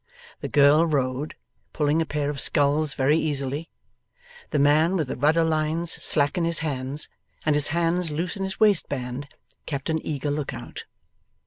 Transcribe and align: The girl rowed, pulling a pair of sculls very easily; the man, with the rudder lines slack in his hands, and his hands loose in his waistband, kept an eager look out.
The 0.39 0.47
girl 0.49 0.87
rowed, 0.87 1.35
pulling 1.73 2.01
a 2.01 2.07
pair 2.07 2.31
of 2.31 2.39
sculls 2.41 2.95
very 2.95 3.19
easily; 3.19 3.69
the 4.49 4.57
man, 4.57 4.95
with 4.97 5.09
the 5.09 5.15
rudder 5.15 5.43
lines 5.43 5.91
slack 5.91 6.39
in 6.39 6.43
his 6.43 6.57
hands, 6.65 7.07
and 7.45 7.53
his 7.53 7.67
hands 7.67 8.09
loose 8.09 8.35
in 8.35 8.43
his 8.43 8.59
waistband, 8.59 9.27
kept 9.67 9.91
an 9.91 10.03
eager 10.03 10.31
look 10.31 10.55
out. 10.55 10.85